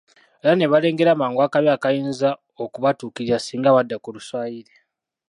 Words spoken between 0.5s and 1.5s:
ne balengera mangu